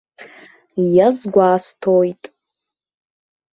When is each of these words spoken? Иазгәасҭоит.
Иазгәасҭоит. 0.95 2.23